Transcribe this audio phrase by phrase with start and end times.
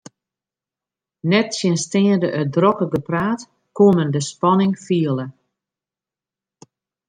[1.29, 3.41] Nettsjinsteande it drokke gepraat
[3.75, 5.25] koe men de spanning fiele.